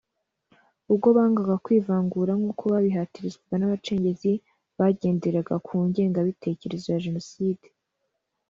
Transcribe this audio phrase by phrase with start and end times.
[0.91, 4.31] ubwo bangaga kwivangura nk’uko babihatirwaga n’abacengezi
[4.79, 7.67] bagenderaga ku ngengabitekerezo ya Jenoside